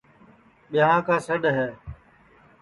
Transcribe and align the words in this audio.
ٻیاں 0.71 0.99
کا 1.07 1.15
سڈؔ 1.27 1.43
ہے 1.57 1.69